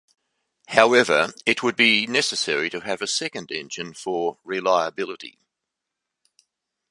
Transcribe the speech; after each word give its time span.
However, 0.69 1.31
it 1.45 1.61
would 1.61 1.75
be 1.75 2.07
necessary 2.07 2.71
to 2.71 2.79
have 2.79 3.03
a 3.03 3.07
second 3.07 3.51
engine 3.51 3.93
for 3.93 4.39
reliability. 4.43 5.37